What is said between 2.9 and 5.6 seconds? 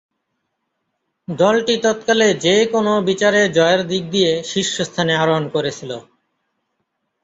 বিচারে জয়ের দিক দিয়ে শীর্ষস্থানে আরোহণ